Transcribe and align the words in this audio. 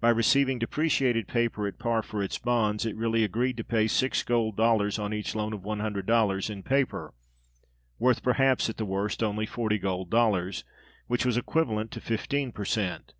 By 0.00 0.10
receiving 0.10 0.60
depreciated 0.60 1.26
paper 1.26 1.66
at 1.66 1.80
par 1.80 2.00
for 2.02 2.22
its 2.22 2.38
bonds 2.38 2.86
it 2.86 2.94
really 2.94 3.24
agreed 3.24 3.56
to 3.56 3.64
pay 3.64 3.88
six 3.88 4.22
gold 4.22 4.56
dollars 4.56 4.96
on 4.96 5.12
each 5.12 5.34
loan 5.34 5.52
of 5.52 5.64
one 5.64 5.80
hundred 5.80 6.06
dollars 6.06 6.48
in 6.48 6.62
paper 6.62 7.12
(worth, 7.98 8.22
perhaps, 8.22 8.70
at 8.70 8.76
the 8.76 8.86
worst 8.86 9.24
only 9.24 9.44
forty 9.44 9.78
gold 9.78 10.08
dollars), 10.08 10.62
which 11.08 11.26
was 11.26 11.36
equivalent 11.36 11.90
to 11.90 12.00
fifteen 12.00 12.52
per 12.52 12.64
cent. 12.64 13.12